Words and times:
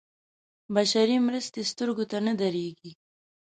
بشري 0.75 1.17
مرستې 1.27 1.61
سترګو 1.71 2.03
ته 2.11 2.17
نه 2.25 2.33
درېږي. 2.41 2.91